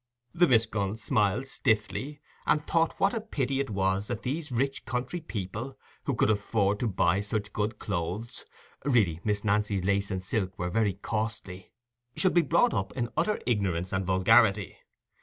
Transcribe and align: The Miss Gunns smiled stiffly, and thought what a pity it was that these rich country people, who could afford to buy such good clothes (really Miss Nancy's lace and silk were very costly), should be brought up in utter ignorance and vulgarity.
The 0.33 0.47
Miss 0.47 0.65
Gunns 0.65 1.03
smiled 1.03 1.45
stiffly, 1.45 2.21
and 2.47 2.65
thought 2.65 2.99
what 2.99 3.13
a 3.13 3.21
pity 3.21 3.59
it 3.59 3.69
was 3.69 4.07
that 4.07 4.23
these 4.23 4.51
rich 4.51 4.83
country 4.83 5.19
people, 5.19 5.77
who 6.05 6.15
could 6.15 6.31
afford 6.31 6.79
to 6.79 6.87
buy 6.87 7.21
such 7.21 7.53
good 7.53 7.77
clothes 7.77 8.43
(really 8.83 9.19
Miss 9.23 9.43
Nancy's 9.43 9.83
lace 9.83 10.09
and 10.09 10.23
silk 10.23 10.57
were 10.57 10.71
very 10.71 10.93
costly), 10.93 11.71
should 12.15 12.33
be 12.33 12.41
brought 12.41 12.73
up 12.73 12.91
in 12.93 13.09
utter 13.15 13.39
ignorance 13.45 13.93
and 13.93 14.03
vulgarity. 14.03 14.75